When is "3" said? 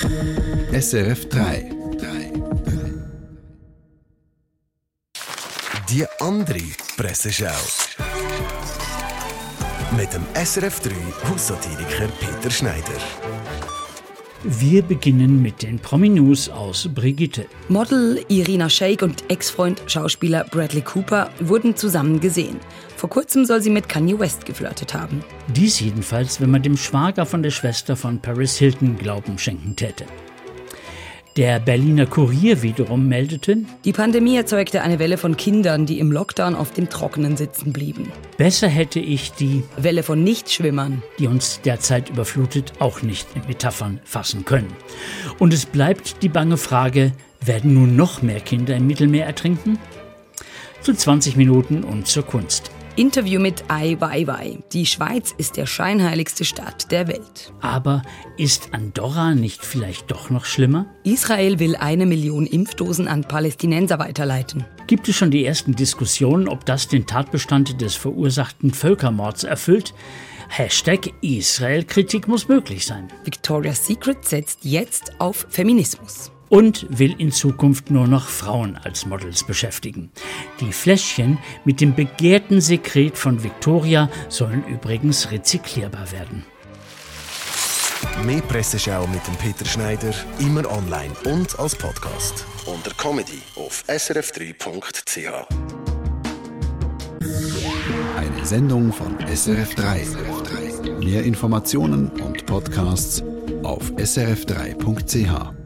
1.28-1.70, 10.80-10.90, 99.74-100.06